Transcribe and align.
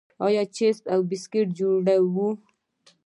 آیا 0.25 0.43
چپس 0.55 0.77
او 0.93 0.99
بسکټ 1.09 1.47
جوړوو؟ 1.57 2.27